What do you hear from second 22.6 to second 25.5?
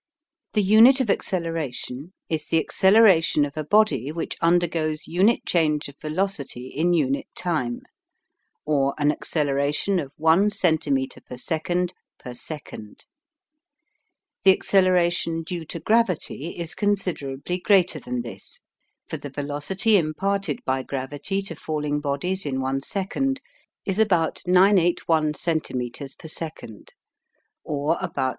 second is about 981